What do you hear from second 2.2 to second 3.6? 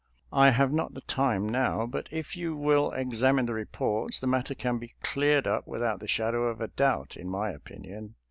you will ex amine the